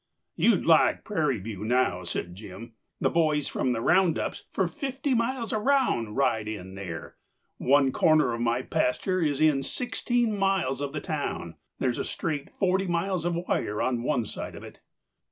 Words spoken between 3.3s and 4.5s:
from the round ups